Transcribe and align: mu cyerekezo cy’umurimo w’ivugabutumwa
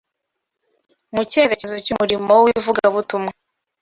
mu 1.13 1.21
cyerekezo 1.31 1.75
cy’umurimo 1.85 2.33
w’ivugabutumwa 2.45 3.31